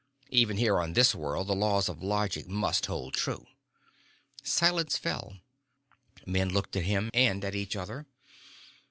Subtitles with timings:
[0.31, 3.45] Even here on this world the laws of logic must hold true."
[4.41, 5.37] Silence fell.
[6.25, 8.07] Men looked at him and at each other.